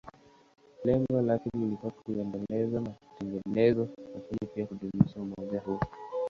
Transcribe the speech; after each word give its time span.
Lengo 0.83 1.21
lake 1.21 1.49
lilikuwa 1.57 1.91
kuendeleza 1.91 2.81
matengenezo, 2.81 3.89
lakini 4.15 4.49
pia 4.55 4.65
kudumisha 4.65 5.19
umoja 5.19 5.59
huo. 5.59 5.79